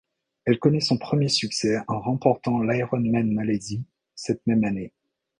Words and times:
Elle 0.45 0.57
connait 0.57 0.79
son 0.79 0.97
premier 0.97 1.29
succès 1.29 1.77
en 1.87 1.99
remportant 1.99 2.59
l'Ironman 2.63 3.31
Malaisie 3.31 3.85
cette 4.15 4.41
même 4.47 4.63
année. 4.63 4.93